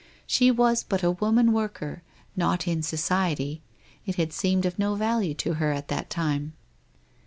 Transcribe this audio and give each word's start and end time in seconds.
She 0.25 0.49
was 0.49 0.81
but 0.81 1.03
a 1.03 1.11
woman 1.11 1.53
worker, 1.53 2.01
not 2.35 2.67
in 2.67 2.81
society, 2.81 3.61
it 4.03 4.15
had 4.15 4.33
seemed 4.33 4.65
of 4.65 4.79
no 4.79 4.95
value 4.95 5.35
to 5.35 5.53
her 5.61 5.71
at 5.71 5.89
that 5.89 6.09
time. 6.09 6.53